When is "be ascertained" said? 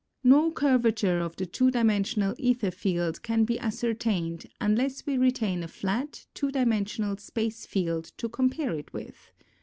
3.45-4.47